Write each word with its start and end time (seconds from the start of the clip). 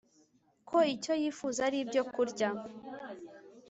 ko 0.69 0.77
icyo 0.93 1.13
yifuza 1.21 1.59
ari 1.67 1.77
ibyokurya 1.83 2.49